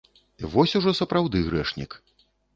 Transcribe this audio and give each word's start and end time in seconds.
Вось 0.53 0.73
ужо 0.79 0.95
сапраўды 1.01 1.43
грэшнік! 1.51 1.91